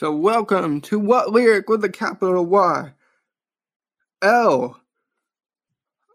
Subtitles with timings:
[0.00, 2.92] So, welcome to What Lyric with a capital Y?
[4.22, 4.80] L.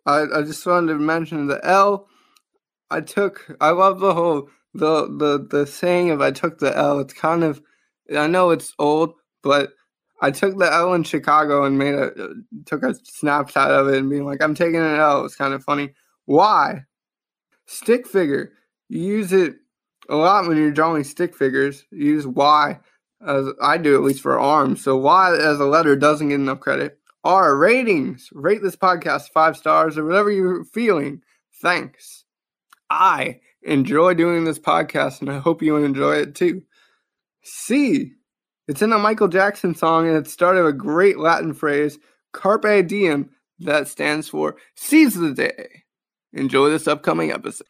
[0.07, 2.07] I, I just wanted to mention the L.
[2.89, 6.99] I took, I love the whole, the, the, the saying of I took the L.
[6.99, 7.61] It's kind of,
[8.17, 9.73] I know it's old, but
[10.19, 12.09] I took the L in Chicago and made a,
[12.65, 15.25] took a snapshot of it and being like, I'm taking an L.
[15.25, 15.93] It's kind of funny.
[16.25, 16.85] Why?
[17.67, 18.53] Stick figure.
[18.89, 19.57] You use it
[20.09, 21.85] a lot when you're drawing stick figures.
[21.91, 22.79] You use Y
[23.25, 24.83] as I do at least for arms.
[24.83, 26.99] So Y as a letter doesn't get enough credit.
[27.23, 28.29] R ratings.
[28.33, 31.21] Rate this podcast five stars or whatever you're feeling.
[31.61, 32.25] Thanks.
[32.89, 36.63] I enjoy doing this podcast and I hope you enjoy it too.
[37.43, 38.11] C.
[38.67, 41.97] It's in a Michael Jackson song and it started a great Latin phrase,
[42.31, 43.29] carpe diem,
[43.59, 45.83] that stands for seize the day.
[46.33, 47.67] Enjoy this upcoming episode.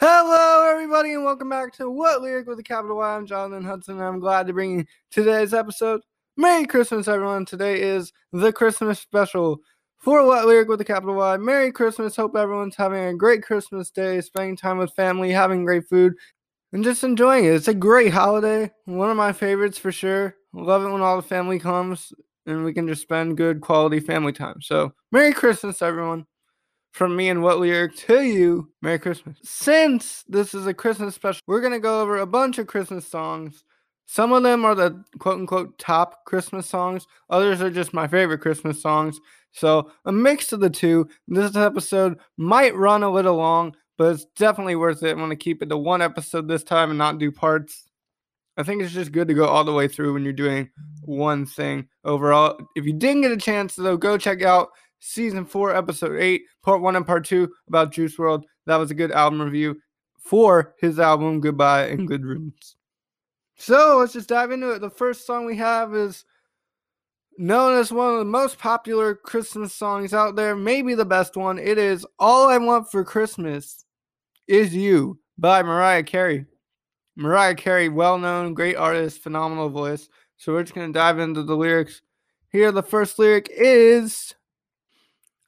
[0.00, 3.16] Hello, everybody, and welcome back to What Lyric with a capital Y.
[3.16, 6.00] I'm Jonathan Hudson, and I'm glad to bring you today's episode.
[6.36, 7.46] Merry Christmas, everyone.
[7.46, 9.60] Today is the Christmas special
[9.98, 11.36] for What Lyric with a capital Y.
[11.36, 12.16] Merry Christmas.
[12.16, 16.14] Hope everyone's having a great Christmas day, spending time with family, having great food,
[16.72, 17.54] and just enjoying it.
[17.54, 18.72] It's a great holiday.
[18.86, 20.34] One of my favorites for sure.
[20.52, 22.12] Love it when all the family comes
[22.46, 24.60] and we can just spend good quality family time.
[24.60, 26.26] So, Merry Christmas, everyone
[26.94, 28.70] from me and what lyric to you.
[28.80, 29.36] Merry christmas.
[29.42, 33.06] Since this is a christmas special we're going to go over a bunch of christmas
[33.06, 33.64] songs.
[34.06, 37.06] Some of them are the quote unquote top christmas songs.
[37.28, 39.20] Others are just my favorite christmas songs.
[39.50, 41.08] So a mix of the two.
[41.28, 45.12] This episode might run a little long but it's definitely worth it.
[45.12, 47.84] I'm going to keep it to one episode this time and not do parts.
[48.56, 50.70] I think it's just good to go all the way through when you're doing
[51.02, 51.88] one thing.
[52.04, 54.68] Overall if you didn't get a chance though go check out
[55.04, 58.44] season four, episode eight, part one and part two about Juice WRLD.
[58.66, 59.78] That was a good album review
[60.18, 62.76] for his album Goodbye and Good Riddance.
[63.56, 64.80] So let's just dive into it.
[64.80, 66.24] The first song we have is
[67.36, 71.58] known as one of the most popular Christmas songs out there, maybe the best one.
[71.58, 73.84] It is All I Want for Christmas
[74.48, 76.46] Is You by Mariah Carey.
[77.14, 80.08] Mariah Carey, well known, great artist, phenomenal voice.
[80.38, 82.00] So we're just going to dive into the lyrics.
[82.48, 84.34] Here, the first lyric is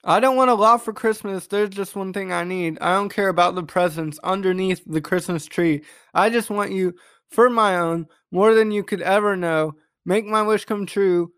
[0.05, 1.47] I don't want a lot for Christmas.
[1.47, 2.79] There's just one thing I need.
[2.81, 5.83] I don't care about the presents underneath the Christmas tree.
[6.15, 6.95] I just want you
[7.31, 9.75] for my own, more than you could ever know.
[10.05, 11.33] Make my wish come true.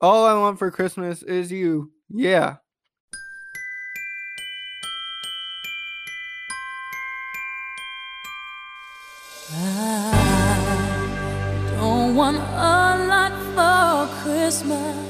[0.00, 1.90] All I want for Christmas is you.
[2.08, 2.56] Yeah.
[9.50, 15.07] I don't want a lot for Christmas.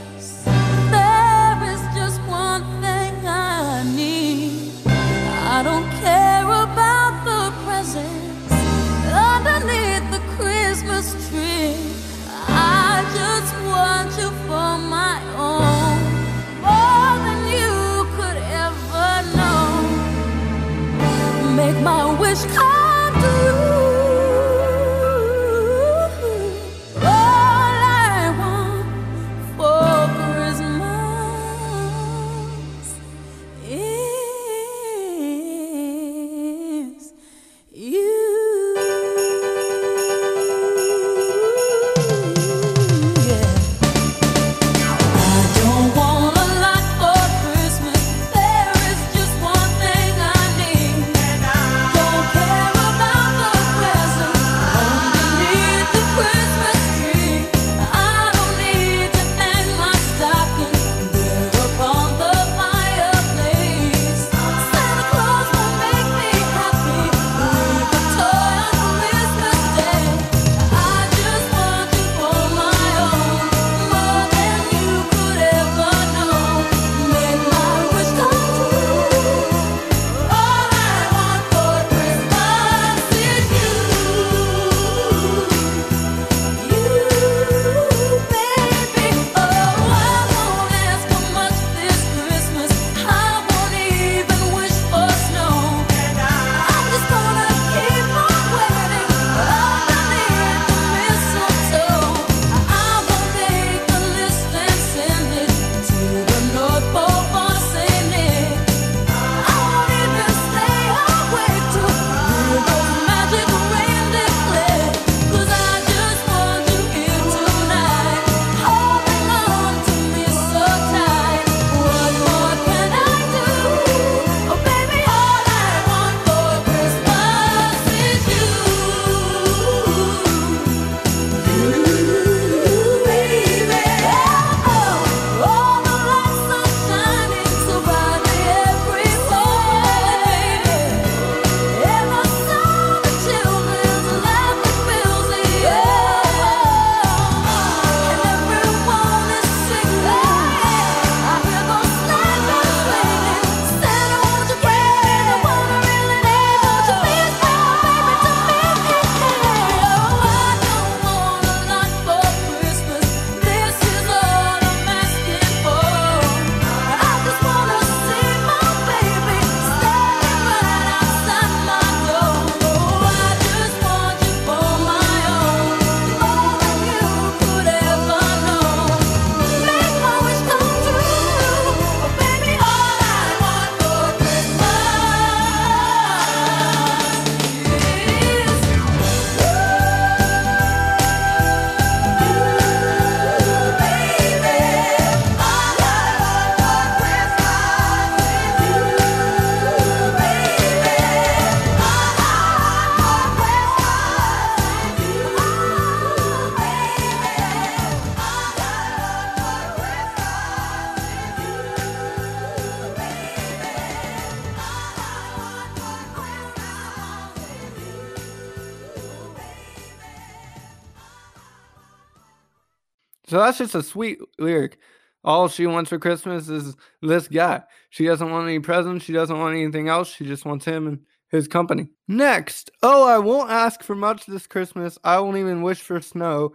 [223.49, 224.79] That's just a sweet lyric.
[225.25, 227.63] All she wants for Christmas is this guy.
[227.89, 229.07] She doesn't want any presents.
[229.07, 230.13] She doesn't want anything else.
[230.13, 230.99] She just wants him and
[231.31, 231.89] his company.
[232.09, 234.99] Next, oh, I won't ask for much this Christmas.
[235.03, 236.53] I won't even wish for snow.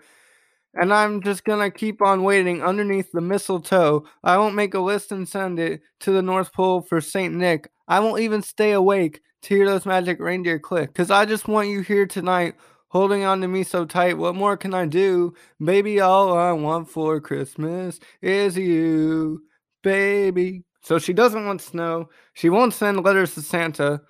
[0.75, 4.05] And I'm just gonna keep on waiting underneath the mistletoe.
[4.23, 7.33] I won't make a list and send it to the North Pole for St.
[7.33, 7.71] Nick.
[7.87, 10.93] I won't even stay awake to hear those magic reindeer click.
[10.93, 12.53] Cause I just want you here tonight,
[12.93, 14.19] holding on to me so tight.
[14.19, 15.33] What more can I do?
[15.59, 19.41] Baby, all I want for Christmas is you,
[19.81, 20.63] baby.
[20.83, 22.09] So she doesn't want snow.
[22.33, 24.01] She won't send letters to Santa,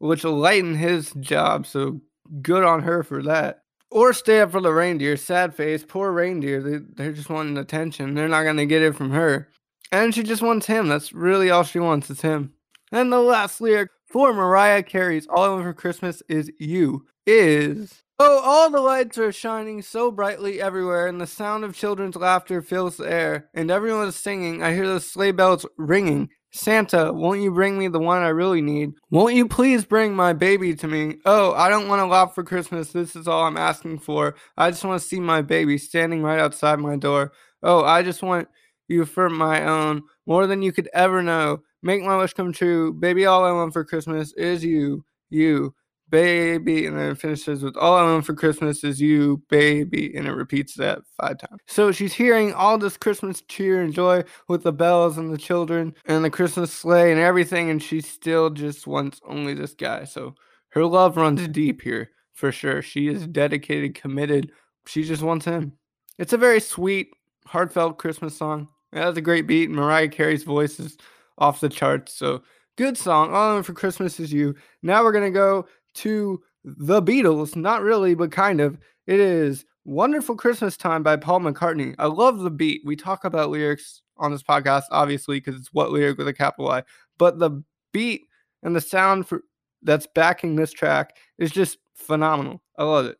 [0.00, 1.66] which will lighten his job.
[1.66, 2.02] So
[2.42, 3.62] good on her for that.
[3.90, 5.16] Or stay up for the reindeer.
[5.16, 5.82] Sad face.
[5.82, 6.60] Poor reindeer.
[6.60, 8.12] They, they're just wanting attention.
[8.12, 9.48] They're not going to get it from her.
[9.92, 10.88] And she just wants him.
[10.88, 12.52] That's really all she wants is him.
[12.92, 17.06] And the last lyric for Mariah Carey's All Over for Christmas is You.
[17.26, 18.02] Is.
[18.18, 22.62] Oh, all the lights are shining so brightly everywhere, and the sound of children's laughter
[22.62, 24.62] fills the air, and everyone is singing.
[24.62, 26.30] I hear the sleigh bells ringing.
[26.50, 28.92] Santa, won't you bring me the one I really need?
[29.10, 31.16] Won't you please bring my baby to me?
[31.26, 32.90] Oh, I don't want a lot for Christmas.
[32.90, 34.34] This is all I'm asking for.
[34.56, 37.32] I just want to see my baby standing right outside my door.
[37.62, 38.48] Oh, I just want
[38.88, 41.60] you for my own, more than you could ever know.
[41.82, 42.94] Make my wish come true.
[42.94, 45.04] Baby, all I want for Christmas is you.
[45.28, 45.74] You
[46.10, 50.26] baby, and then it finishes with all I want for Christmas is you, baby, and
[50.26, 51.60] it repeats that five times.
[51.66, 55.94] So she's hearing all this Christmas cheer and joy with the bells and the children
[56.06, 60.04] and the Christmas sleigh and everything, and she still just wants only this guy.
[60.04, 60.34] So
[60.70, 62.82] her love runs deep here for sure.
[62.82, 64.52] She is dedicated, committed.
[64.86, 65.72] She just wants him.
[66.18, 67.08] It's a very sweet,
[67.46, 68.68] heartfelt Christmas song.
[68.92, 70.96] It has a great beat, and Mariah Carey's voice is
[71.38, 72.14] off the charts.
[72.14, 72.42] So
[72.76, 73.34] good song.
[73.34, 74.54] All I want for Christmas is you.
[74.82, 75.66] Now we're gonna go
[75.96, 77.56] to the Beatles.
[77.56, 78.78] Not really, but kind of.
[79.06, 81.94] It is Wonderful Christmas Time by Paul McCartney.
[81.98, 82.82] I love the beat.
[82.84, 86.70] We talk about lyrics on this podcast, obviously, because it's what lyric with a capital
[86.70, 86.82] I.
[87.18, 87.62] But the
[87.92, 88.22] beat
[88.62, 89.42] and the sound for
[89.82, 92.62] that's backing this track is just phenomenal.
[92.76, 93.18] I love it.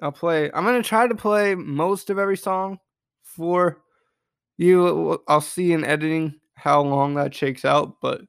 [0.00, 0.50] I'll play.
[0.52, 2.78] I'm gonna try to play most of every song
[3.22, 3.82] for
[4.56, 5.22] you.
[5.28, 8.22] I'll see in editing how long that shakes out, but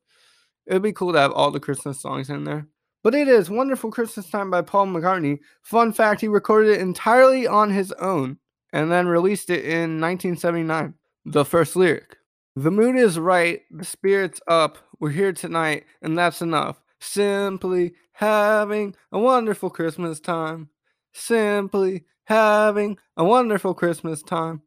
[0.68, 2.68] it'd be cool to have all the Christmas songs in there.
[3.06, 5.38] But it is Wonderful Christmas Time by Paul McCartney.
[5.62, 8.40] Fun fact, he recorded it entirely on his own
[8.74, 10.96] and then released it in 1979.
[11.24, 12.18] The first lyric
[12.56, 16.82] The mood is right, the spirit's up, we're here tonight, and that's enough.
[17.00, 20.70] Simply having a wonderful Christmas time.
[21.14, 24.64] Simply having a wonderful Christmas time.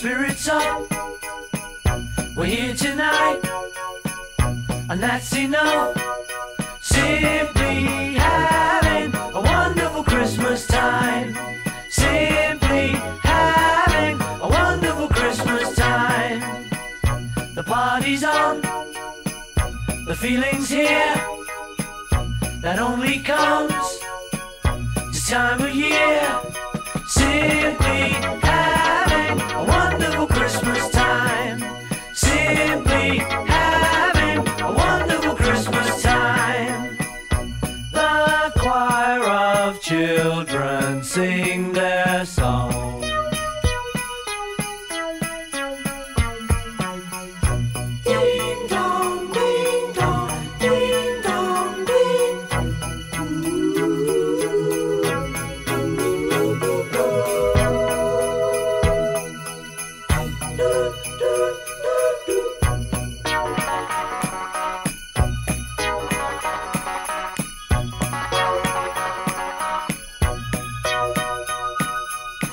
[0.00, 0.90] Spirits up.
[2.34, 3.40] We're here tonight,
[4.88, 5.99] and that's enough.
[20.20, 21.14] Feeling's here.
[22.60, 23.72] That only comes
[25.10, 26.20] this time of year.
[27.06, 28.49] Simply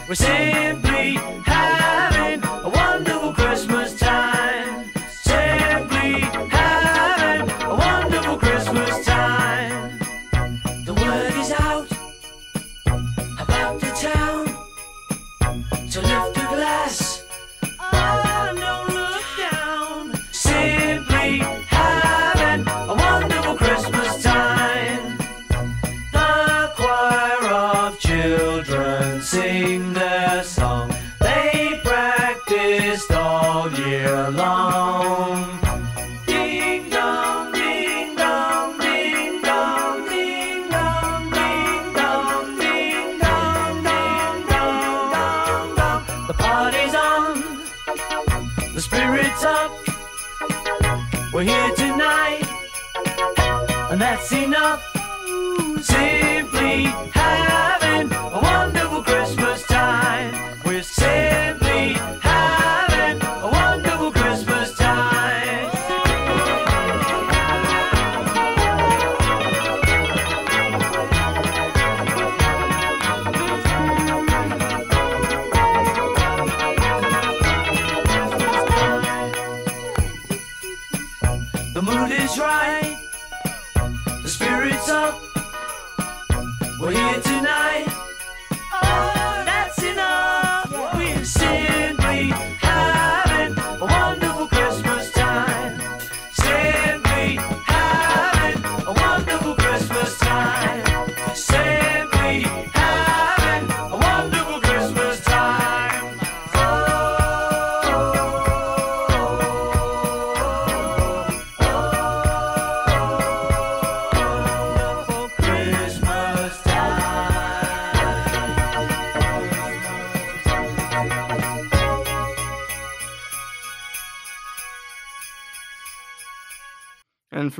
[0.09, 0.46] all year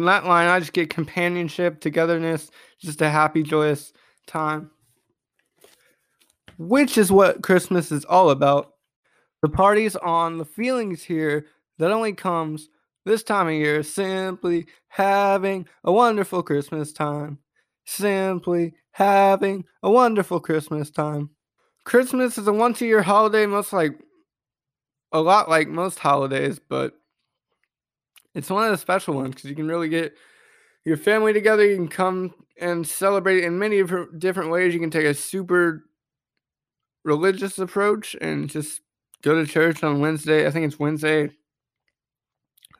[0.07, 3.93] that line, I just get companionship, togetherness, just a happy, joyous
[4.25, 4.71] time.
[6.57, 8.73] Which is what Christmas is all about.
[9.41, 11.45] The party's on, the feelings here
[11.77, 12.69] that only comes
[13.05, 17.39] this time of year, simply having a wonderful Christmas time.
[17.85, 21.29] Simply having a wonderful Christmas time.
[21.85, 23.97] Christmas is a once a year holiday, most like
[25.13, 26.93] a lot like most holidays, but
[28.37, 30.13] it's one of the special ones because you can really get
[30.85, 31.65] your family together.
[31.65, 33.81] You can come and celebrate in many
[34.19, 34.75] different ways.
[34.75, 35.85] You can take a super
[37.03, 38.81] religious approach and just
[39.23, 40.45] go to church on Wednesday.
[40.45, 41.31] I think it's Wednesday,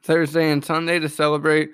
[0.03, 1.71] Thursday, and Sunday to celebrate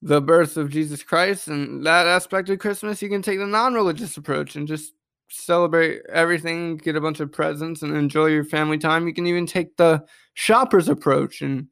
[0.00, 1.48] the birth of Jesus Christ.
[1.48, 4.92] And that aspect of Christmas, you can take the non religious approach and just
[5.28, 9.08] celebrate everything, get a bunch of presents, and enjoy your family time.
[9.08, 11.66] You can even take the shopper's approach and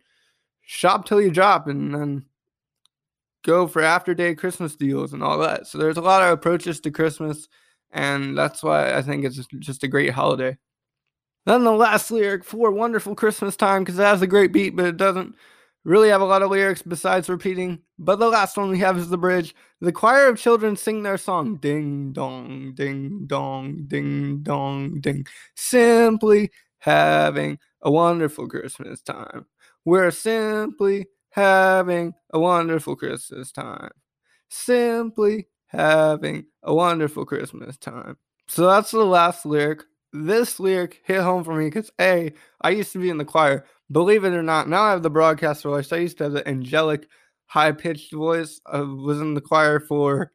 [0.66, 2.24] shop till you drop and then
[3.44, 5.66] go for after day Christmas deals and all that.
[5.66, 7.48] So there's a lot of approaches to Christmas,
[7.90, 10.58] and that's why I think it's just- just a great holiday.
[11.46, 14.86] Then the last lyric for Wonderful Christmas Time, because it has a great beat, but
[14.86, 15.34] it doesn't
[15.84, 17.80] really have a lot of lyrics besides repeating.
[17.98, 19.54] But the last one we have is the bridge.
[19.82, 25.26] The choir of children sing their song Ding dong, ding dong, ding dong, ding.
[25.54, 29.44] Simply having a wonderful Christmas time.
[29.84, 33.90] We're simply having a wonderful Christmas time.
[34.48, 38.16] Simply having a wonderful Christmas time.
[38.48, 39.82] So that's the last lyric.
[40.12, 43.66] This lyric hit home for me because A, I used to be in the choir.
[43.90, 45.92] Believe it or not, now I have the broadcaster voice.
[45.92, 47.08] I used to have the angelic,
[47.46, 48.60] high pitched voice.
[48.66, 50.32] I was in the choir for,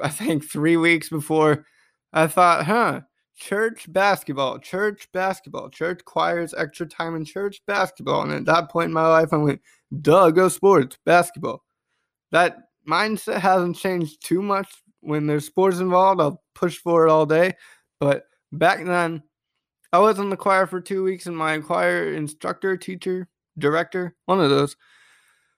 [0.00, 1.66] I think, three weeks before
[2.12, 3.00] I thought, huh,
[3.36, 8.22] church basketball, church basketball, church choirs, extra time in church basketball.
[8.22, 9.60] And at that point in my life, I went,
[10.00, 11.62] duh, go sports, basketball.
[12.32, 12.56] That
[12.88, 14.68] mindset hasn't changed too much.
[15.00, 17.54] When there's sports involved, I'll push for it all day.
[18.00, 19.22] But back then,
[19.92, 23.28] I was in the choir for two weeks, and my choir instructor, teacher,
[23.58, 24.76] director, one of those,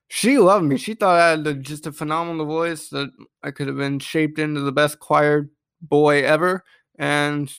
[0.08, 0.76] she loved me.
[0.76, 3.10] She thought I had just a phenomenal voice that
[3.42, 6.64] I could have been shaped into the best choir boy ever.
[6.98, 7.52] And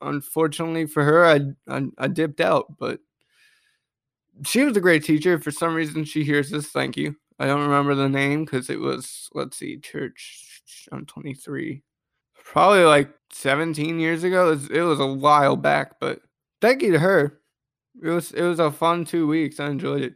[0.00, 2.78] unfortunately for her, I, I I dipped out.
[2.78, 3.00] But
[4.44, 5.38] she was a great teacher.
[5.38, 6.68] For some reason, she hears this.
[6.68, 7.16] Thank you.
[7.38, 10.62] I don't remember the name because it was let's see, church.
[10.92, 11.82] I'm 23,
[12.44, 14.48] probably like 17 years ago.
[14.48, 16.20] It was, it was a while back, but
[16.60, 17.40] thank you to her.
[18.02, 19.60] It was it was a fun two weeks.
[19.60, 20.14] I enjoyed it.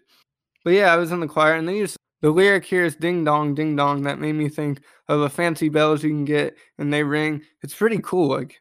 [0.65, 1.87] But yeah, I was in the choir, and then you
[2.21, 5.69] the lyric here is "ding dong, ding dong." That made me think of the fancy
[5.69, 7.43] bells you can get, and they ring.
[7.63, 8.29] It's pretty cool.
[8.29, 8.61] Like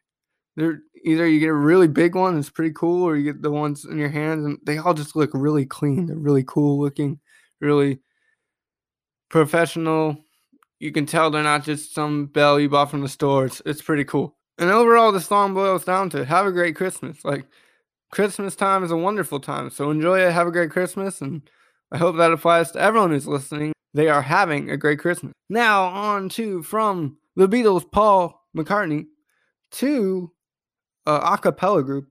[0.58, 3.50] they're either you get a really big one, that's pretty cool, or you get the
[3.50, 6.06] ones in your hands, and they all just look really clean.
[6.06, 7.20] They're really cool looking,
[7.60, 8.00] really
[9.28, 10.16] professional.
[10.80, 13.46] You can tell they're not just some bell you bought from the store.
[13.46, 14.36] It's, it's pretty cool.
[14.58, 17.24] And overall, the song boils down to have a great Christmas.
[17.24, 17.46] Like
[18.10, 20.32] Christmas time is a wonderful time, so enjoy it.
[20.32, 21.48] Have a great Christmas, and
[21.92, 23.72] I hope that applies to everyone who's listening.
[23.94, 25.32] They are having a great Christmas.
[25.48, 29.06] Now, on to from the Beatles, Paul McCartney,
[29.72, 30.32] to
[31.08, 32.08] uh, a cappella group.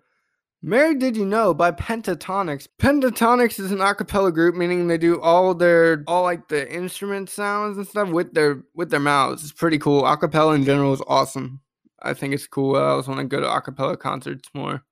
[0.63, 2.67] Mary Did You Know by Pentatonix.
[2.79, 7.29] Pentatonix is an a cappella group, meaning they do all their all like the instrument
[7.29, 9.43] sounds and stuff with their with their mouths.
[9.43, 10.05] It's pretty cool.
[10.05, 11.61] A cappella in general is awesome.
[12.01, 12.75] I think it's cool.
[12.75, 14.83] I always want to go to a cappella concerts more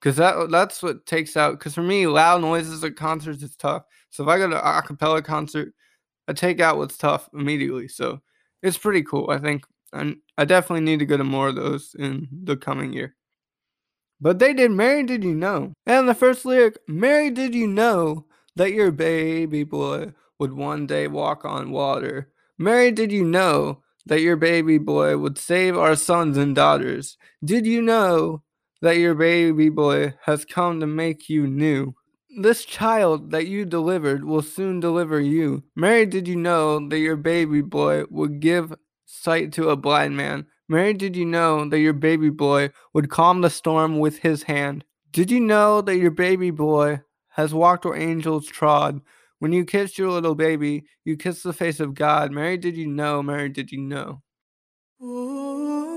[0.00, 1.58] because that that's what takes out.
[1.58, 3.84] Because for me, loud noises at concerts is tough.
[4.10, 5.72] So if I go to a cappella concert,
[6.28, 7.88] I take out what's tough immediately.
[7.88, 8.20] So
[8.62, 9.30] it's pretty cool.
[9.30, 12.92] I think, and I definitely need to go to more of those in the coming
[12.92, 13.16] year.
[14.20, 15.72] But they did Mary Did You Know?
[15.86, 21.06] And the first lyric, Mary Did You Know that your baby boy would one day
[21.06, 22.30] walk on water?
[22.58, 27.18] Mary Did You Know that your baby boy would save our sons and daughters?
[27.44, 28.42] Did you know
[28.80, 31.94] that your baby boy has come to make you new?
[32.40, 35.64] This child that you delivered will soon deliver you.
[35.74, 38.74] Mary, did you know that your baby boy would give
[39.06, 40.46] sight to a blind man?
[40.68, 44.84] Mary, did you know that your baby boy would calm the storm with his hand?
[45.12, 49.00] Did you know that your baby boy has walked where angels trod?
[49.38, 52.32] When you kissed your little baby, you kissed the face of God.
[52.32, 53.22] Mary, did you know?
[53.22, 54.22] Mary, did you know?
[55.00, 55.95] Mary,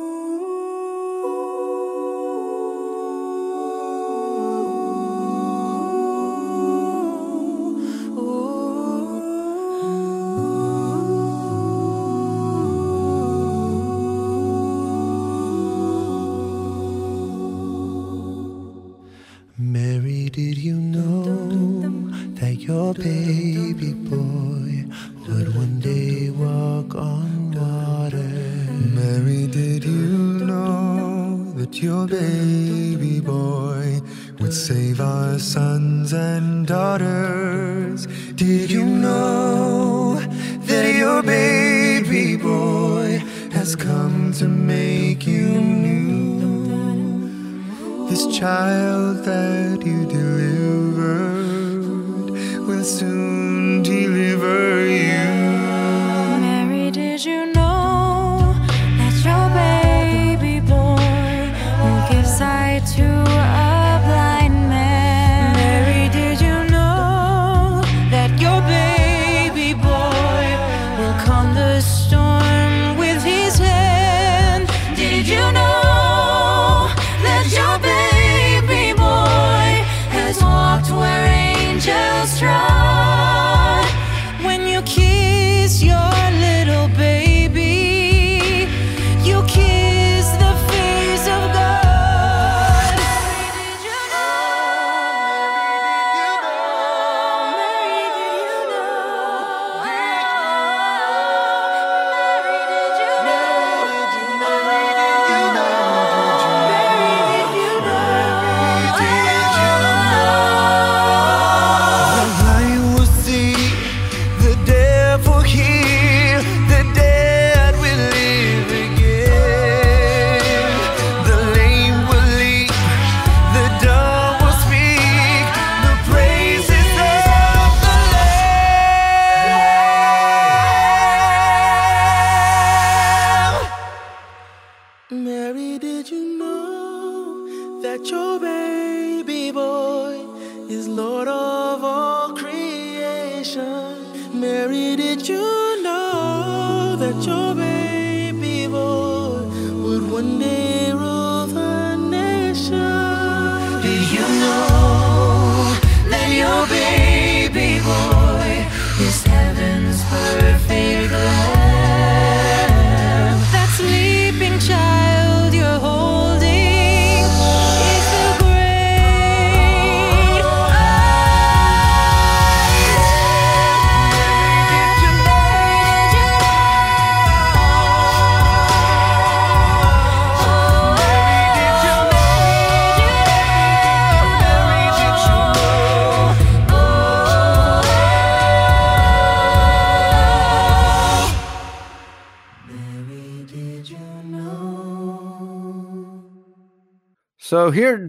[197.50, 198.08] So here,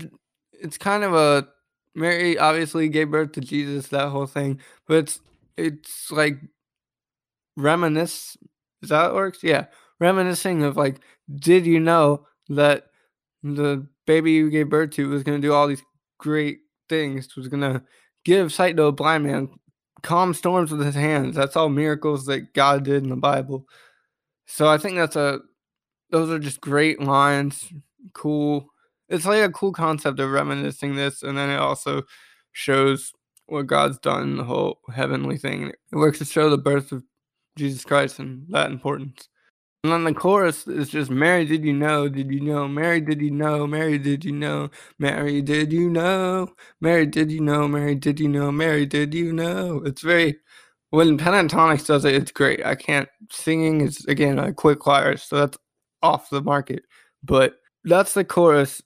[0.52, 1.48] it's kind of a
[1.94, 5.20] Mary obviously gave birth to Jesus, that whole thing, but it's
[5.56, 6.36] it's like
[7.56, 8.36] reminisce.
[8.82, 9.38] Is that works?
[9.42, 11.00] Yeah, reminiscing of like,
[11.34, 12.88] did you know that
[13.42, 15.82] the baby you gave birth to was to do all these
[16.18, 16.58] great
[16.90, 17.34] things?
[17.34, 17.82] Was to
[18.26, 19.48] give sight to a blind man,
[20.02, 21.34] calm storms with his hands.
[21.34, 23.64] That's all miracles that God did in the Bible.
[24.46, 25.40] So I think that's a
[26.10, 27.72] those are just great lines,
[28.12, 28.69] cool.
[29.10, 32.02] It's like a cool concept of reminiscing this, and then it also
[32.52, 33.12] shows
[33.46, 35.68] what God's done, the whole heavenly thing.
[35.68, 37.02] It works to show the birth of
[37.56, 39.28] Jesus Christ and that importance.
[39.82, 42.08] And then the chorus is just Mary, did you know?
[42.08, 42.68] Did you know?
[42.68, 43.66] Mary, did you know?
[43.66, 44.70] Mary, did you know?
[44.98, 46.48] Mary, did you know?
[46.80, 47.66] Mary, did you know?
[47.66, 48.52] Mary, did you know?
[48.52, 49.82] Mary, did you know?
[49.84, 50.38] It's very
[50.90, 52.64] when Pentatonix does it, it's great.
[52.64, 55.58] I can't singing is again a quick choir, so that's
[56.02, 56.84] off the market.
[57.22, 58.82] But that's the chorus.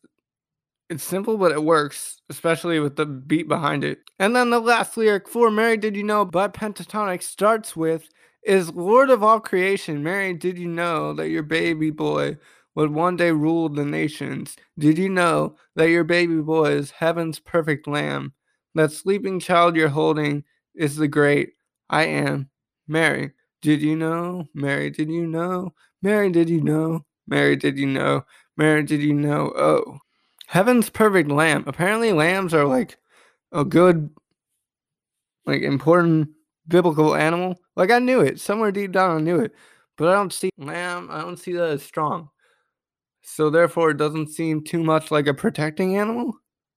[0.95, 3.99] It's simple, but it works, especially with the beat behind it.
[4.21, 8.09] And then the last lyric for Mary Did You Know but Pentatonic starts with
[8.45, 10.05] is Lord of all creation.
[10.05, 12.39] Mary, did you know that your baby boy
[12.77, 14.55] would one day rule the nations?
[14.79, 18.33] Did you know that your baby boy is heaven's perfect lamb?
[18.77, 20.45] That sleeping child you're holding
[20.77, 21.55] is the great
[21.91, 22.51] I am
[22.87, 23.33] Mary.
[23.63, 24.47] Did you know?
[24.55, 25.75] Mary, did you know?
[26.03, 27.05] Mary, did you know?
[27.27, 28.25] Mary, did you know?
[28.57, 29.53] Mary, did you know?
[29.57, 29.99] Oh.
[30.55, 31.64] Heaven's perfect lamb.
[31.67, 32.97] Apparently, lambs are like
[33.51, 34.09] a good,
[35.47, 36.29] like important
[36.69, 37.57] biblical animal.
[37.75, 39.51] Like I knew it somewhere deep down, I knew it,
[39.97, 41.09] but I don't see lamb.
[41.11, 42.29] I don't see that as strong.
[43.23, 46.35] So therefore, it doesn't seem too much like a protecting animal.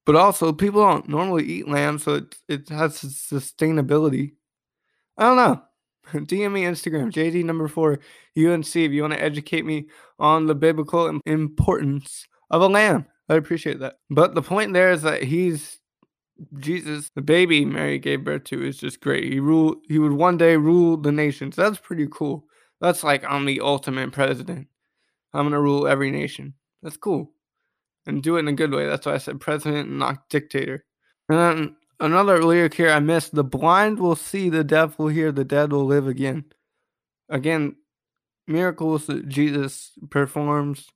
[0.07, 4.31] But also, people don't normally eat lamb, so it it has sustainability.
[5.19, 5.61] I don't know.
[6.25, 7.99] DM me Instagram, JD number four
[8.35, 9.85] UNC, if you want to educate me
[10.17, 13.05] on the biblical importance of a lamb.
[13.29, 13.99] I appreciate that.
[14.09, 15.79] But the point there is that he's
[16.59, 19.31] Jesus, the baby Mary gave birth to, is just great.
[19.31, 19.75] He rule.
[19.87, 21.55] He would one day rule the nations.
[21.55, 22.45] That's pretty cool.
[22.79, 24.67] That's like I'm the ultimate president.
[25.33, 26.53] I'm gonna rule every nation.
[26.83, 27.31] That's cool,
[28.05, 28.85] and do it in a good way.
[28.85, 30.85] That's why I said president not dictator.
[31.27, 35.43] And another lyric here I missed: "The blind will see, the deaf will hear, the
[35.43, 36.45] dead will live again."
[37.29, 37.75] Again,
[38.45, 40.87] miracles that Jesus performs,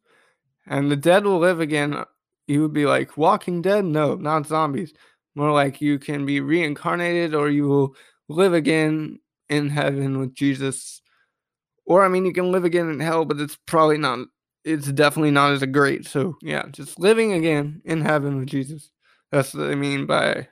[0.68, 2.06] and the dead will live again.
[2.52, 3.86] You would be like Walking Dead?
[3.86, 4.92] No, not zombies.
[5.36, 7.96] More like you can be reincarnated or you will
[8.28, 11.02] live again in heaven with Jesus.
[11.86, 14.28] Or, I mean, you can live again in hell, but it's probably not,
[14.66, 16.06] it's definitely not as great.
[16.06, 18.92] So, yeah, just living again in heaven with Jesus.
[19.32, 20.50] That's what I mean by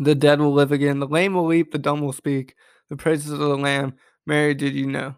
[0.00, 2.56] the dead will live again, the lame will leap, the dumb will speak,
[2.90, 3.94] the praises of the Lamb.
[4.26, 5.14] Mary, did you know?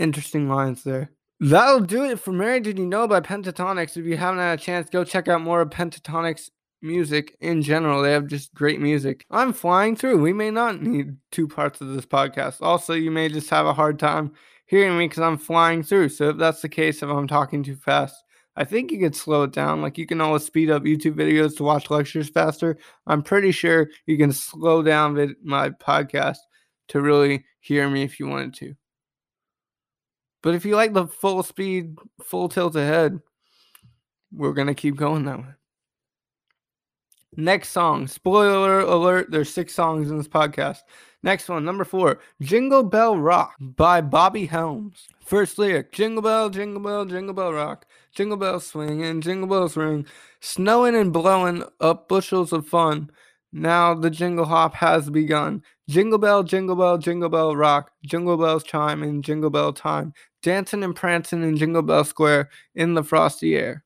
[0.00, 1.12] Interesting lines there.
[1.42, 3.96] That'll do it for Mary Did You Know by Pentatonix.
[3.96, 6.50] If you haven't had a chance, go check out more of Pentatonix
[6.82, 8.00] music in general.
[8.00, 9.26] They have just great music.
[9.28, 10.20] I'm flying through.
[10.20, 12.58] We may not need two parts of this podcast.
[12.60, 14.30] Also, you may just have a hard time
[14.66, 16.10] hearing me because I'm flying through.
[16.10, 18.14] So if that's the case, if I'm talking too fast,
[18.54, 19.82] I think you could slow it down.
[19.82, 22.78] Like you can always speed up YouTube videos to watch lectures faster.
[23.08, 26.38] I'm pretty sure you can slow down vid- my podcast
[26.90, 28.76] to really hear me if you wanted to.
[30.42, 33.20] But if you like the full speed, full tilt ahead,
[34.32, 35.54] we're going to keep going that way.
[37.36, 40.80] Next song, spoiler alert, there's six songs in this podcast.
[41.22, 45.08] Next one, number four, Jingle Bell Rock by Bobby Helms.
[45.24, 50.04] First lyric, Jingle Bell, Jingle Bell, Jingle Bell Rock, Jingle Bells swinging, Jingle Bells ring,
[50.40, 53.10] snowing and blowing up bushels of fun.
[53.52, 55.62] Now the jingle hop has begun.
[55.88, 60.82] Jingle bell, jingle bell, jingle bell rock, jingle bells chime in jingle bell time, dancing
[60.82, 63.82] and prancing in Jingle Bell Square in the frosty air.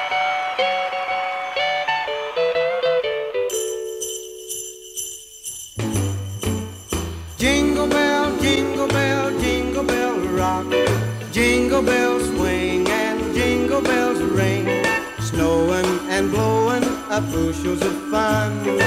[7.38, 10.66] Jingle bell, jingle bell, jingle bell rock.
[11.32, 14.64] Jingle bells swing and jingle bells ring,
[15.20, 18.78] snowing and blowing up bushels of fun.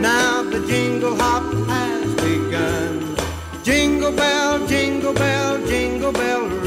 [0.00, 3.16] Now the jingle hop has begun.
[3.62, 5.35] Jingle bell, jingle bell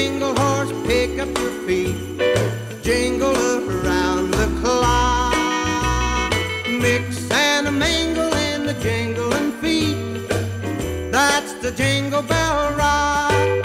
[0.00, 1.96] jingle horse, pick up your feet.
[2.82, 3.36] Jingle
[3.68, 6.32] around the clock.
[6.84, 10.26] Mix and a mingle in the jingling feet.
[11.12, 13.64] That's the jingle bell rock.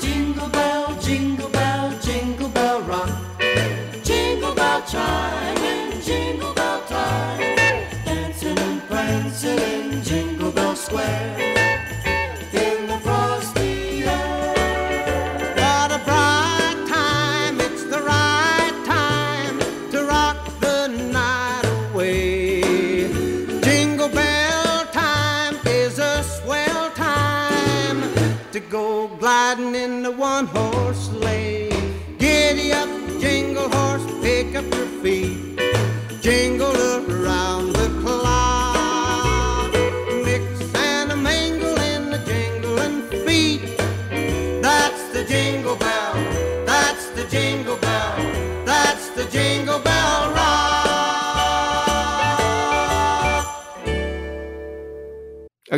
[0.00, 3.12] Jingle bell, jingle bell, jingle bell rock.
[4.02, 5.61] Jingle bell chime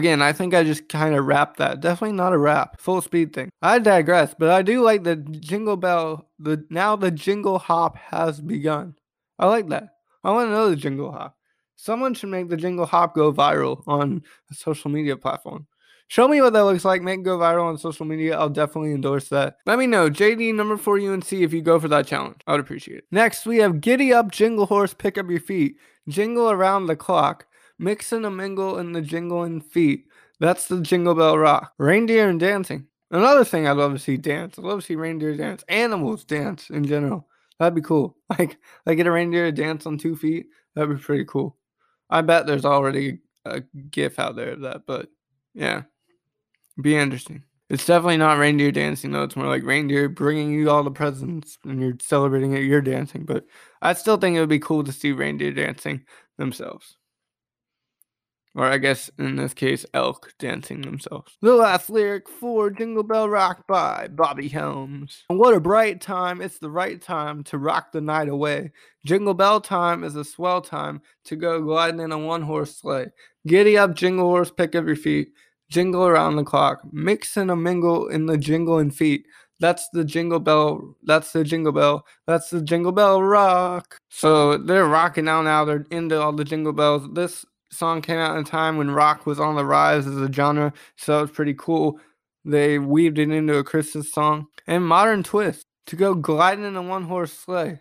[0.05, 1.81] Again, I think I just kind of rapped that.
[1.81, 3.49] Definitely not a rap, full speed thing.
[3.63, 6.29] I digress, but I do like the jingle bell.
[6.39, 8.97] The now the jingle hop has begun.
[9.39, 9.95] I like that.
[10.23, 11.39] I want the jingle hop.
[11.77, 15.67] Someone should make the jingle hop go viral on a social media platform.
[16.09, 17.01] Show me what that looks like.
[17.01, 18.39] Make it go viral on social media.
[18.39, 19.57] I'll definitely endorse that.
[19.65, 22.43] Let me know, JD number four UNC, if you go for that challenge.
[22.47, 23.05] I would appreciate it.
[23.11, 27.47] Next, we have Giddy Up, Jingle Horse, Pick Up Your Feet, Jingle Around the Clock,
[27.79, 30.07] Mix and a Mingle in the Jingling Feet.
[30.41, 31.73] That's the Jingle Bell Rock.
[31.79, 32.87] Reindeer and dancing.
[33.11, 34.59] Another thing I'd love to see dance.
[34.59, 35.63] I'd love to see reindeer dance.
[35.69, 37.29] Animals dance in general.
[37.59, 38.17] That'd be cool.
[38.37, 40.47] Like, like get a reindeer to dance on two feet.
[40.75, 41.57] That'd be pretty cool.
[42.11, 43.61] I bet there's already a
[43.91, 45.09] gif out there of that, but
[45.55, 45.83] yeah,
[46.83, 47.45] be interesting.
[47.71, 49.23] It's definitely not reindeer dancing though.
[49.23, 52.65] It's more like reindeer bringing you all the presents and you're celebrating it.
[52.65, 53.45] You're dancing, but
[53.81, 56.05] I still think it would be cool to see reindeer dancing
[56.37, 56.97] themselves.
[58.57, 61.37] Or I guess in this case, elk dancing themselves.
[61.43, 65.25] The last lyric for Jingle Bell Rock by Bobby Helms.
[65.27, 66.41] What a bright time.
[66.41, 68.71] It's the right time to rock the night away.
[69.05, 73.07] Jingle Bell time is a swell time to go gliding in a one horse sleigh.
[73.47, 75.33] Giddy up, jingle horse, pick up your feet.
[75.69, 76.81] Jingle around the clock.
[76.93, 79.27] Mix and a mingle in the jingling feet.
[79.59, 80.97] That's the jingle bell.
[81.03, 82.07] That's the jingle bell.
[82.27, 83.99] That's the jingle bell rock.
[84.11, 85.65] So they're rocking out now.
[85.65, 87.09] They're into all the jingle bells.
[87.13, 90.33] This song came out in a time when rock was on the rise as a
[90.33, 91.99] genre, so it was pretty cool.
[92.45, 96.83] They weaved it into a Christmas song and modern twist to go gliding in a
[96.83, 97.81] one horse sleigh.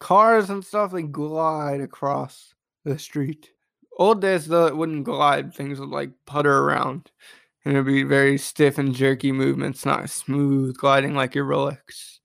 [0.00, 3.50] Cars and stuff they glide across the street.
[3.98, 7.10] Old days though it wouldn't glide, things would like putter around.
[7.64, 12.18] And it'd be very stiff and jerky movements, not smooth gliding like your Rolex.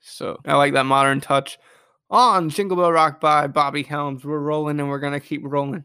[0.00, 1.58] So I like that modern touch.
[2.10, 4.24] On Jingle Bell Rock by Bobby Helms.
[4.24, 5.84] We're rolling and we're gonna keep rolling.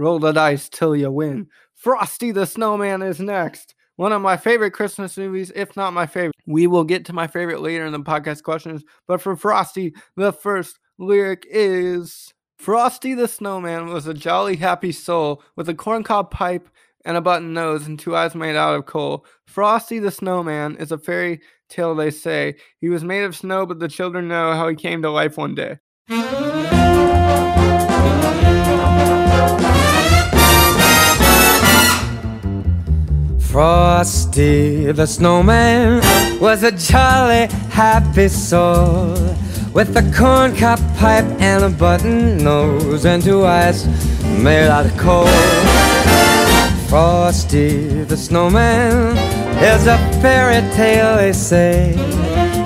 [0.00, 1.48] Roll the dice till you win.
[1.74, 3.74] Frosty the Snowman is next.
[3.96, 6.34] One of my favorite Christmas movies, if not my favorite.
[6.46, 10.32] We will get to my favorite later in the podcast questions, but for Frosty, the
[10.32, 16.70] first lyric is Frosty the Snowman was a jolly, happy soul with a corncob pipe
[17.04, 19.26] and a button nose and two eyes made out of coal.
[19.44, 22.56] Frosty the Snowman is a fairy tale, they say.
[22.80, 25.54] He was made of snow, but the children know how he came to life one
[25.54, 25.76] day.
[33.50, 36.00] Frosty the snowman
[36.38, 39.10] was a jolly, happy soul
[39.72, 43.88] with a corncob pipe and a button nose and two eyes
[44.38, 45.26] made out of coal.
[46.88, 49.16] Frosty the snowman
[49.58, 51.94] is a fairy tale, they say.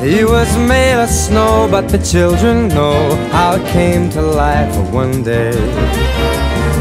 [0.02, 5.22] He was made of snow, but the children know how it came to life one
[5.22, 5.52] day.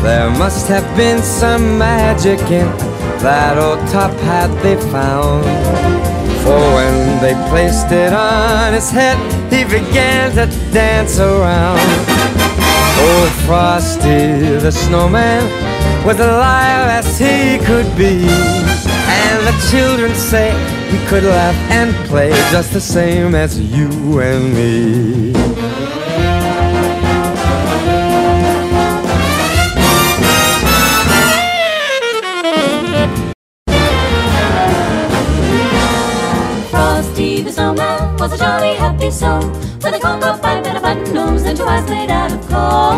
[0.03, 2.67] There must have been some magic in
[3.23, 5.45] that old top hat they found.
[6.43, 9.17] For when they placed it on his head,
[9.49, 11.79] he began to dance around.
[12.99, 15.43] Old Frosty the snowman
[16.05, 18.27] was alive as he could be.
[18.27, 20.51] And the children say
[20.91, 25.82] he could laugh and play just the same as you and me.
[37.53, 39.39] Snowman was a jolly happy soul
[39.83, 42.95] with a corncob pipe and a button nose and two eyes made out of coal.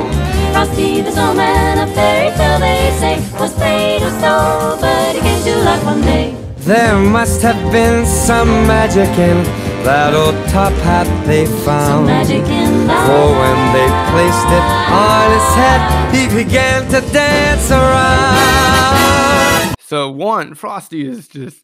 [0.53, 5.41] Frosty the snowman, a fairy tale they say, was made of snow, but he came
[5.43, 6.35] to life one day.
[6.57, 9.43] There must have been some magic in
[9.83, 12.05] that old top hat they Some found.
[12.07, 13.05] magic in that.
[13.07, 14.65] For when they placed it
[15.05, 15.81] on his head,
[16.15, 19.75] he began to dance around.
[19.79, 21.57] So one, Frosty is just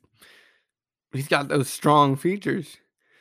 [1.13, 2.77] he's got those strong features.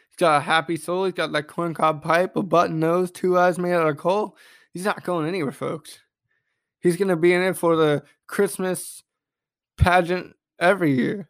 [0.08, 3.58] He's got a happy soul, he's got that corncob pipe, a button nose, two eyes
[3.58, 4.36] made out of coal.
[4.72, 5.98] He's not going anywhere, folks.
[6.80, 9.02] He's gonna be in it for the Christmas
[9.76, 11.28] pageant every year.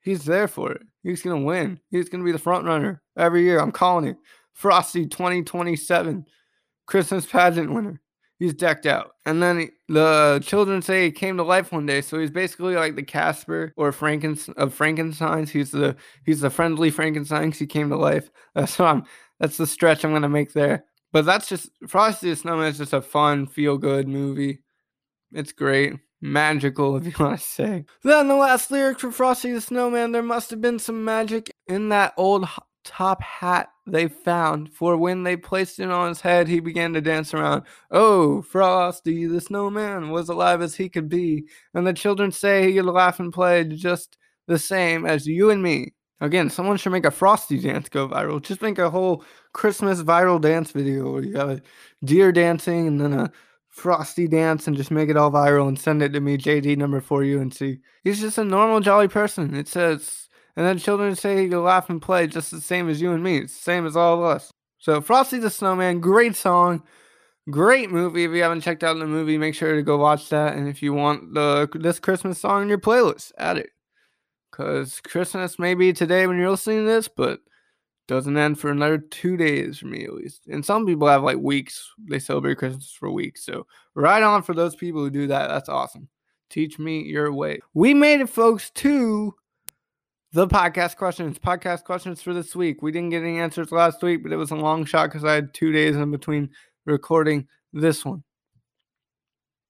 [0.00, 0.82] He's there for it.
[1.02, 1.80] He's gonna win.
[1.90, 3.60] He's gonna be the front runner every year.
[3.60, 4.16] I'm calling it.
[4.52, 6.26] Frosty 2027
[6.86, 8.00] Christmas pageant winner.
[8.40, 9.12] He's decked out.
[9.24, 12.74] And then he- the children say he came to life one day, so he's basically
[12.74, 15.50] like the Casper or Franken of Frankenstein's.
[15.50, 15.94] He's the
[16.26, 18.28] he's the friendly Frankenstein 'cause he came to life.
[18.56, 19.04] That's what I'm.
[19.38, 20.84] That's the stretch I'm gonna make there.
[21.12, 24.62] But that's just Frosty the Snowman is just a fun, feel good movie.
[25.32, 25.94] It's great.
[26.20, 27.84] Magical, if you want to say.
[28.04, 31.88] Then the last lyric for Frosty the Snowman there must have been some magic in
[31.88, 32.46] that old
[32.90, 37.00] top hat they found, for when they placed it on his head, he began to
[37.00, 37.62] dance around.
[37.90, 42.74] Oh, Frosty the Snowman was alive as he could be, and the children say he
[42.74, 45.94] could laugh and play just the same as you and me.
[46.20, 48.42] Again, someone should make a Frosty dance go viral.
[48.42, 51.62] Just make a whole Christmas viral dance video where you have a
[52.04, 53.32] deer dancing and then a
[53.68, 57.00] frosty dance and just make it all viral and send it to me, JD number
[57.00, 57.58] four UNC.
[58.02, 59.54] He's just a normal, jolly person.
[59.54, 63.12] It says, and then children say can laugh and play just the same as you
[63.12, 63.38] and me.
[63.38, 64.50] It's the same as all of us.
[64.78, 66.82] So Frosty the Snowman, great song,
[67.50, 68.24] great movie.
[68.24, 70.56] If you haven't checked out the movie, make sure to go watch that.
[70.56, 73.70] And if you want the this Christmas song in your playlist, add it.
[74.52, 77.40] Cause Christmas may be today when you're listening to this, but
[78.10, 80.48] doesn't end for another two days for me at least.
[80.48, 81.88] And some people have like weeks.
[82.08, 83.44] They celebrate Christmas for weeks.
[83.44, 85.48] So right on for those people who do that.
[85.48, 86.08] That's awesome.
[86.50, 87.60] Teach me your way.
[87.72, 89.32] We made it, folks, to
[90.32, 91.38] the podcast questions.
[91.38, 92.82] Podcast questions for this week.
[92.82, 95.34] We didn't get any answers last week, but it was a long shot because I
[95.34, 96.50] had two days in between
[96.86, 98.22] recording this one.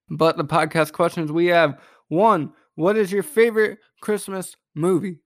[0.09, 5.21] But the podcast questions we have one, what is your favorite Christmas movie?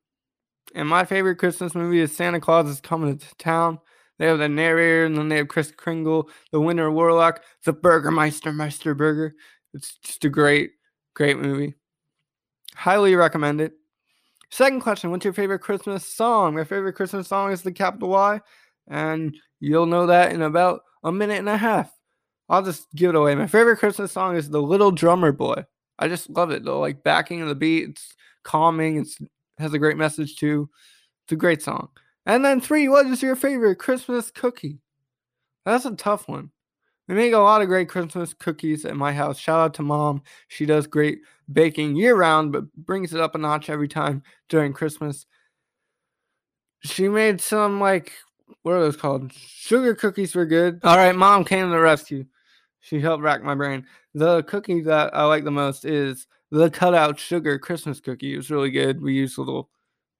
[0.75, 3.79] And my favorite Christmas movie is Santa Claus is Coming to Town.
[4.19, 8.53] They have the narrator, and then they have Kris Kringle, the Winter Warlock, the Burgermeister
[8.53, 9.35] Meister Burger.
[9.73, 10.71] It's just a great,
[11.15, 11.75] great movie.
[12.77, 13.73] Highly recommend it.
[14.51, 16.55] Second question What's your favorite Christmas song?
[16.55, 18.41] My favorite Christmas song is the capital Y,
[18.89, 21.93] and you'll know that in about a minute and a half.
[22.49, 23.35] I'll just give it away.
[23.35, 25.65] My favorite Christmas song is The Little Drummer Boy.
[25.99, 26.81] I just love it though.
[26.81, 29.19] Like backing of the beat, it's calming, it's
[29.59, 30.69] has a great message too.
[31.25, 31.89] It's a great song.
[32.27, 34.79] And then three, what is your favorite Christmas cookie?
[35.65, 36.51] That's a tough one.
[37.09, 39.39] We make a lot of great Christmas cookies at my house.
[39.39, 40.23] Shout out to mom.
[40.49, 41.21] She does great
[41.53, 45.27] baking year round, but brings it up a notch every time during Christmas.
[46.81, 48.13] She made some like
[48.63, 49.33] what are those called?
[49.33, 50.81] Sugar cookies were good.
[50.85, 52.25] All right, mom came to the rescue.
[52.81, 53.87] She helped rack my brain.
[54.15, 58.35] The cookie that I like the most is the cutout sugar Christmas cookie.
[58.35, 59.01] It was really good.
[59.01, 59.71] We used little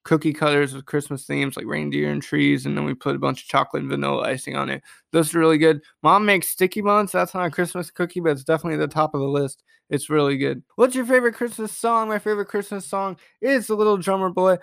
[0.05, 3.43] cookie cutters with Christmas themes like reindeer and trees, and then we put a bunch
[3.43, 4.83] of chocolate and vanilla icing on it.
[5.11, 5.81] Those are really good.
[6.03, 7.13] Mom makes sticky buns.
[7.13, 9.65] That's not a Christmas cookie, but it's definitely at the top of the list.
[9.91, 10.63] It's really good.
[10.77, 12.09] What's your favorite Christmas song?
[12.09, 14.59] My favorite Christmas song is The Little Drummer Boy.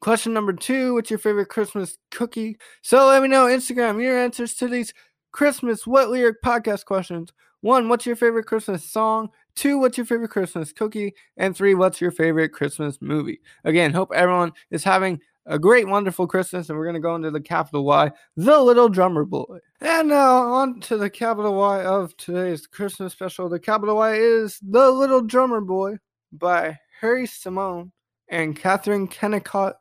[0.00, 2.56] Question number two What's your favorite Christmas cookie?
[2.82, 4.94] So let me know Instagram your answers to these
[5.32, 7.32] Christmas What Lyric podcast questions.
[7.60, 9.28] One, what's your favorite Christmas song?
[9.60, 11.12] Two, what's your favorite Christmas cookie?
[11.36, 13.42] And three, what's your favorite Christmas movie?
[13.62, 17.30] Again, hope everyone is having a great, wonderful Christmas, and we're going to go into
[17.30, 19.58] the capital Y, the little drummer boy.
[19.82, 23.50] And now on to the capital Y of today's Christmas special.
[23.50, 25.98] The capital Y is The Little Drummer Boy
[26.32, 27.90] by Harry Simeone
[28.30, 29.74] and Katherine Kennicott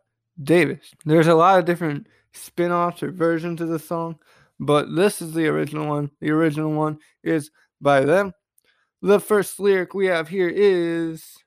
[0.43, 0.93] Davis.
[1.05, 4.19] There's a lot of different spin offs or versions of the song,
[4.59, 6.11] but this is the original one.
[6.19, 7.49] The original one is
[7.79, 8.33] by them.
[9.01, 11.37] The first lyric we have here is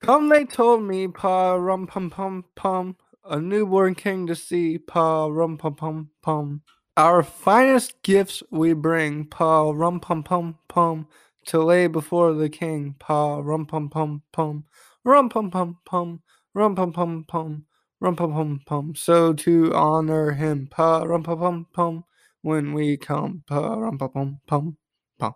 [0.00, 5.26] Come they told me, pa rum pum pum pum, a newborn king to see, pa
[5.26, 6.62] rum pum pum pum.
[6.96, 11.08] Our finest gifts we bring, pa rum pum pum pum,
[11.46, 14.64] to lay before the king, pa rum pum pum pum,
[15.02, 16.22] rum pum pum pum,
[16.54, 17.64] rum pum pum pum,
[17.98, 18.94] rum pum pum pum.
[18.94, 22.04] So to honor him, pa rum pum pum pum,
[22.42, 24.76] when we come, pa rum pum pum pum,
[25.18, 25.34] pum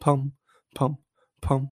[0.00, 0.32] pum
[0.74, 0.96] pum
[1.40, 1.70] pum.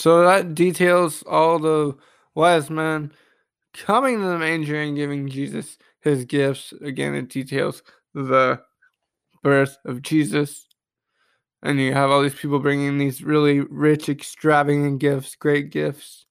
[0.00, 1.94] So that details all the
[2.34, 3.12] wise men
[3.74, 6.72] coming to the manger and giving Jesus his gifts.
[6.80, 7.82] Again, it details
[8.14, 8.62] the
[9.42, 10.66] birth of Jesus.
[11.62, 16.24] And you have all these people bringing these really rich, extravagant gifts, great gifts.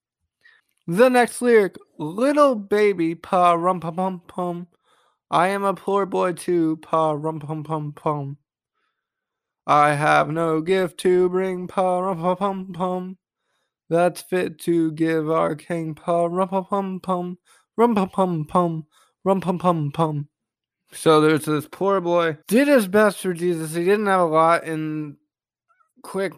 [0.88, 4.68] The next lyric Little baby, pa rum pum pum pum.
[5.30, 8.38] I am a poor boy too, pa rum pum pum pum.
[9.68, 13.19] I have no gift to bring, pa rum pum pum pum.
[13.90, 17.38] That's fit to give our king pa rum pum pum pum,
[17.76, 18.86] rum pum pum pum,
[19.24, 20.30] rum pum pum pum.
[20.92, 23.74] So there's this poor boy did his best for Jesus.
[23.74, 24.64] He didn't have a lot.
[24.64, 25.18] And
[26.04, 26.34] quick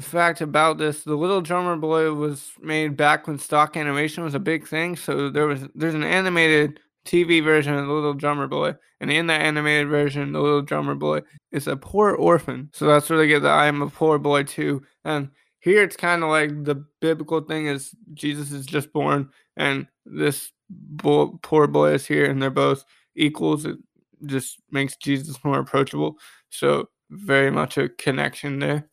[0.00, 4.40] fact about this: the Little Drummer Boy was made back when stock animation was a
[4.40, 4.96] big thing.
[4.96, 9.28] So there was there's an animated TV version of the Little Drummer Boy, and in
[9.28, 12.70] that animated version, the Little Drummer Boy is a poor orphan.
[12.72, 15.30] So that's where they get the "I am a poor boy too." And
[15.66, 20.52] here it's kind of like the biblical thing is Jesus is just born, and this
[20.98, 22.84] poor boy is here, and they're both
[23.16, 23.64] equals.
[23.64, 23.76] It
[24.24, 26.18] just makes Jesus more approachable.
[26.50, 28.88] So very much a connection there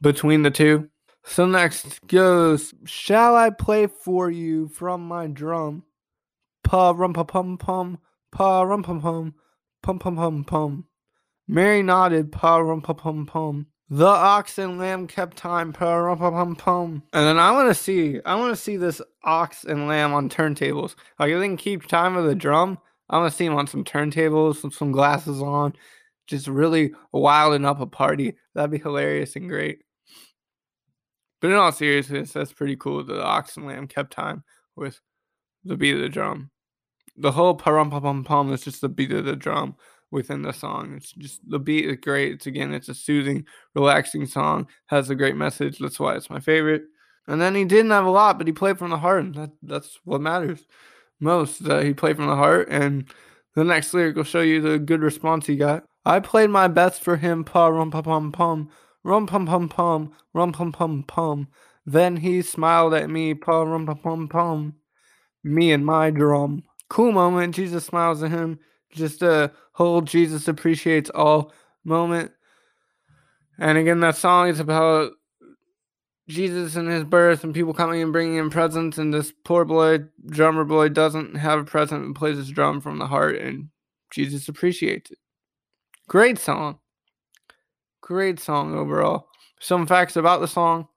[0.00, 0.88] between the two.
[1.26, 5.82] So next goes, Shall I play for you from my drum?
[6.62, 7.98] Pa rum pa pum pum,
[8.32, 9.34] pa rum pum pum,
[9.82, 10.86] pum pum pum pum.
[11.46, 13.66] Mary nodded, pa rum pa pum pum.
[13.90, 15.74] The ox and lamb kept time.
[17.12, 20.30] And then I want to see, I want to see this ox and lamb on
[20.30, 20.94] turntables.
[21.18, 22.78] Like if they can keep time with the drum,
[23.10, 25.74] I want to see him on some turntables, with some glasses on,
[26.26, 28.36] just really wilding up a party.
[28.54, 29.80] That'd be hilarious and great.
[31.42, 33.04] But in all seriousness, that's pretty cool.
[33.04, 34.44] that The ox and lamb kept time
[34.76, 34.98] with
[35.62, 36.50] the beat of the drum.
[37.16, 39.76] The whole parum pum pum is just the beat of the drum
[40.14, 40.94] within the song.
[40.96, 42.32] It's just the beat is great.
[42.32, 43.44] It's again, it's a soothing,
[43.74, 44.68] relaxing song.
[44.86, 45.78] Has a great message.
[45.78, 46.84] That's why it's my favorite.
[47.26, 49.24] And then he didn't have a lot, but he played from the heart.
[49.24, 50.64] And that that's what matters
[51.20, 51.64] most.
[51.64, 52.68] That he played from the heart.
[52.70, 53.12] And
[53.56, 55.84] the next lyric will show you the good response he got.
[56.06, 58.70] I played my best for him, pa rum pum pum pum,
[59.02, 61.48] rum pum pum pum, rum pum pum pum.
[61.84, 64.74] Then he smiled at me, pa rum pum pum pum.
[65.42, 66.62] Me and my drum.
[66.88, 67.54] Cool moment.
[67.54, 68.60] Jesus smiles at him.
[68.94, 71.52] Just a whole Jesus appreciates all
[71.84, 72.32] moment.
[73.58, 75.12] And again, that song is about
[76.28, 78.98] Jesus and his birth and people coming and bringing him presents.
[78.98, 82.98] And this poor boy, drummer boy, doesn't have a present and plays his drum from
[82.98, 83.36] the heart.
[83.36, 83.68] And
[84.10, 85.18] Jesus appreciates it.
[86.08, 86.78] Great song.
[88.00, 89.28] Great song overall.
[89.60, 90.88] Some facts about the song.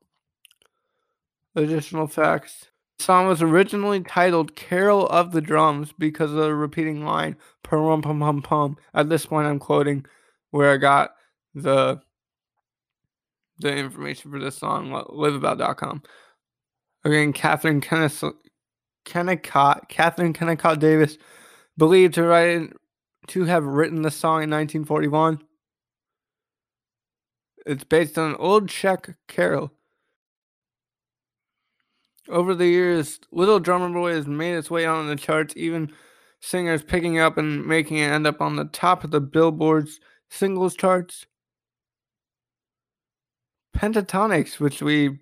[1.55, 2.67] Additional facts.
[2.99, 8.19] Song was originally titled Carol of the Drums because of the repeating line, pum pum
[8.19, 8.77] pum pum.
[8.93, 10.05] At this point, I'm quoting
[10.51, 11.11] where I got
[11.53, 12.01] the
[13.59, 16.03] the information for this song, liveabout.com.
[17.03, 17.81] Again, Katherine
[19.05, 21.17] Kennicott, Katherine Kennicott Davis,
[21.77, 22.73] believed to write
[23.27, 25.41] to have written the song in 1941.
[27.65, 29.71] It's based on an old Czech carol.
[32.29, 35.91] Over the years, Little Drummer Boy has made its way on the charts, even
[36.41, 39.99] singers picking up and making it end up on the top of the Billboard's
[40.29, 41.25] singles charts.
[43.75, 45.19] Pentatonix, which we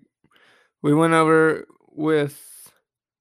[0.82, 2.72] we went over with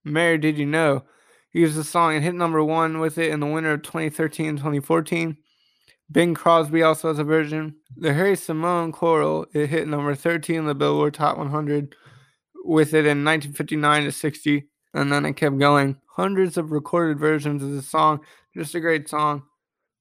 [0.04, 1.04] Mary Did You Know,
[1.52, 4.58] used the song and hit number one with it in the winter of 2013 and
[4.58, 5.38] 2014.
[6.12, 7.76] Bing Crosby also has a version.
[7.98, 11.96] The Harry Simeone Chorale, it hit number 13 in the Billboard Top 100
[12.66, 14.68] with it in 1959 to 60.
[14.94, 15.98] And then it kept going.
[16.08, 18.22] Hundreds of recorded versions of the song.
[18.54, 19.44] Just a great song.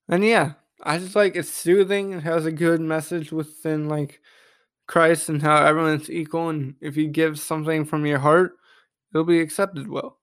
[0.08, 0.52] And yeah,
[0.82, 2.12] I just like it's soothing.
[2.12, 4.20] It has a good message within like
[4.86, 6.50] Christ and how everyone's equal.
[6.50, 8.52] And if you give something from your heart,
[9.12, 10.18] it'll be accepted well.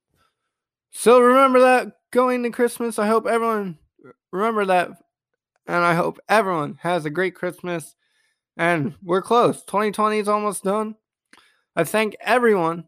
[0.92, 3.00] So remember that going to Christmas.
[3.00, 3.78] I hope everyone
[4.32, 4.89] remember that.
[5.68, 7.96] And I hope everyone has a great Christmas.
[8.58, 9.64] And we're close.
[9.64, 10.96] 2020 is almost done.
[11.76, 12.84] I thank everyone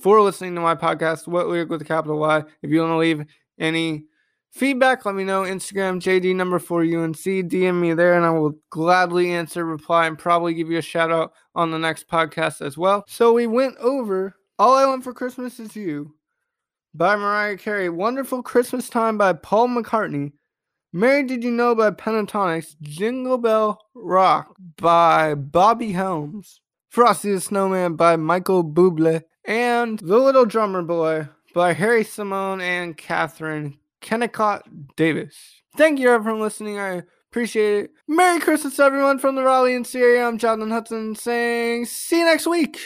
[0.00, 2.44] for listening to my podcast, What Lyric with a capital Y.
[2.62, 3.24] If you want to leave
[3.58, 4.04] any
[4.52, 5.42] feedback, let me know.
[5.42, 7.16] Instagram, JD number four UNC.
[7.16, 11.10] DM me there and I will gladly answer, reply, and probably give you a shout
[11.10, 13.02] out on the next podcast as well.
[13.08, 16.14] So we went over All I Want for Christmas Is You
[16.94, 20.32] by Mariah Carey, Wonderful Christmas Time by Paul McCartney,
[20.92, 26.60] Mary Did You Know by Pentatonix, Jingle Bell Rock by Bobby Helms,
[26.92, 32.94] Frosty the Snowman by Michael Bublé, and The Little Drummer Boy by Harry Simeone and
[32.94, 34.60] Katherine Kennicott
[34.94, 35.62] Davis.
[35.78, 36.78] Thank you everyone for listening.
[36.78, 37.90] I appreciate it.
[38.06, 40.28] Merry Christmas, everyone, from the Raleigh and area.
[40.28, 42.78] I'm Jonathan Hudson saying, see you next week.